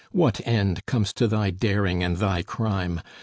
What 0.11 0.41
end 0.47 0.83
comes 0.87 1.13
to 1.13 1.27
thy 1.27 1.51
daring 1.51 2.01
and 2.01 2.17
thy 2.17 2.41
crime? 2.41 3.01